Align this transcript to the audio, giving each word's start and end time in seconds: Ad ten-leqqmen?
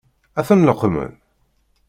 Ad 0.39 0.45
ten-leqqmen? 0.47 1.11